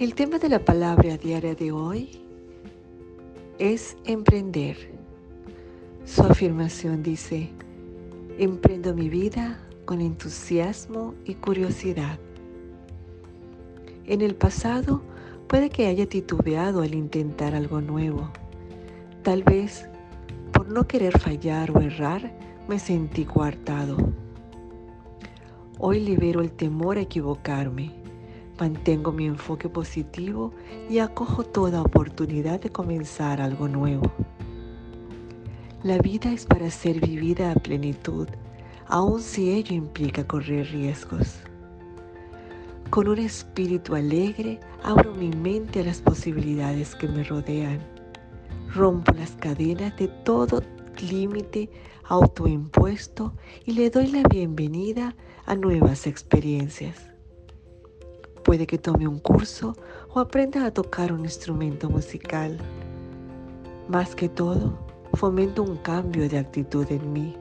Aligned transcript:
El 0.00 0.14
tema 0.14 0.38
de 0.38 0.48
la 0.48 0.64
palabra 0.64 1.18
diaria 1.18 1.54
de 1.54 1.72
hoy 1.72 2.22
es 3.58 3.98
emprender. 4.06 4.94
Su 6.06 6.22
afirmación 6.22 7.02
dice, 7.02 7.50
emprendo 8.38 8.94
mi 8.94 9.10
vida 9.10 9.60
con 9.84 10.00
entusiasmo 10.00 11.14
y 11.26 11.34
curiosidad. 11.34 12.18
En 14.06 14.22
el 14.22 14.34
pasado 14.36 15.02
puede 15.46 15.68
que 15.68 15.86
haya 15.86 16.08
titubeado 16.08 16.80
al 16.80 16.94
intentar 16.94 17.54
algo 17.54 17.82
nuevo. 17.82 18.30
Tal 19.22 19.42
vez 19.42 19.86
por 20.50 20.66
no 20.66 20.88
querer 20.88 21.18
fallar 21.18 21.72
o 21.72 21.80
errar 21.82 22.32
me 22.70 22.78
sentí 22.78 23.26
coartado. 23.26 23.98
Hoy 25.78 26.00
libero 26.00 26.40
el 26.40 26.52
temor 26.52 26.96
a 26.96 27.02
equivocarme 27.02 27.99
Mantengo 28.60 29.10
mi 29.10 29.24
enfoque 29.24 29.70
positivo 29.70 30.52
y 30.90 30.98
acojo 30.98 31.44
toda 31.44 31.80
oportunidad 31.80 32.60
de 32.60 32.68
comenzar 32.68 33.40
algo 33.40 33.68
nuevo. 33.68 34.12
La 35.82 35.96
vida 35.96 36.30
es 36.30 36.44
para 36.44 36.70
ser 36.70 37.00
vivida 37.00 37.52
a 37.52 37.54
plenitud, 37.54 38.28
aun 38.86 39.22
si 39.22 39.50
ello 39.50 39.74
implica 39.74 40.26
correr 40.26 40.66
riesgos. 40.72 41.40
Con 42.90 43.08
un 43.08 43.18
espíritu 43.18 43.94
alegre 43.94 44.60
abro 44.82 45.14
mi 45.14 45.30
mente 45.30 45.80
a 45.80 45.84
las 45.84 46.02
posibilidades 46.02 46.94
que 46.94 47.08
me 47.08 47.24
rodean. 47.24 47.80
Rompo 48.74 49.12
las 49.12 49.30
cadenas 49.32 49.96
de 49.96 50.08
todo 50.08 50.62
límite 51.08 51.70
autoimpuesto 52.04 53.32
y 53.64 53.72
le 53.72 53.88
doy 53.88 54.08
la 54.08 54.22
bienvenida 54.28 55.16
a 55.46 55.54
nuevas 55.54 56.06
experiencias. 56.06 57.09
Puede 58.50 58.66
que 58.66 58.78
tome 58.78 59.06
un 59.06 59.20
curso 59.20 59.76
o 60.12 60.18
aprenda 60.18 60.66
a 60.66 60.72
tocar 60.72 61.12
un 61.12 61.20
instrumento 61.20 61.88
musical. 61.88 62.58
Más 63.86 64.16
que 64.16 64.28
todo, 64.28 64.76
fomento 65.14 65.62
un 65.62 65.76
cambio 65.76 66.28
de 66.28 66.36
actitud 66.36 66.84
en 66.90 67.12
mí. 67.12 67.36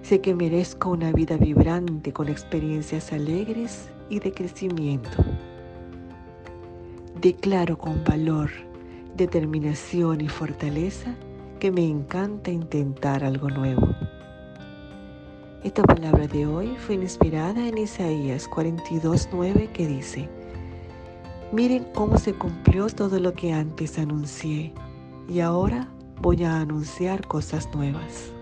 Sé 0.00 0.22
que 0.22 0.34
merezco 0.34 0.88
una 0.88 1.12
vida 1.12 1.36
vibrante 1.36 2.14
con 2.14 2.30
experiencias 2.30 3.12
alegres 3.12 3.90
y 4.08 4.20
de 4.20 4.32
crecimiento. 4.32 5.22
Declaro 7.20 7.76
con 7.76 8.02
valor, 8.04 8.48
determinación 9.16 10.22
y 10.22 10.28
fortaleza 10.30 11.14
que 11.60 11.70
me 11.70 11.84
encanta 11.86 12.50
intentar 12.50 13.22
algo 13.22 13.50
nuevo. 13.50 13.86
Esta 15.64 15.82
palabra 15.82 16.28
de 16.28 16.46
hoy 16.46 16.76
fue 16.76 16.94
inspirada 16.94 17.66
en 17.66 17.78
Isaías 17.78 18.48
42.9 18.48 19.72
que 19.72 19.88
dice, 19.88 20.28
Miren 21.50 21.84
cómo 21.94 22.16
se 22.16 22.32
cumplió 22.32 22.86
todo 22.86 23.18
lo 23.18 23.32
que 23.32 23.52
antes 23.52 23.98
anuncié 23.98 24.72
y 25.28 25.40
ahora 25.40 25.88
voy 26.22 26.44
a 26.44 26.60
anunciar 26.60 27.26
cosas 27.26 27.68
nuevas. 27.74 28.32